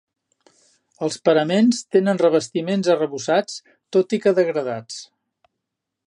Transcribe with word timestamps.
Els 1.07 1.17
paraments 1.29 1.81
tenen 1.95 2.21
revestiments 2.23 2.89
arrebossats, 2.93 3.59
tot 3.97 4.17
i 4.17 4.21
que 4.23 4.33
degradats. 4.41 4.97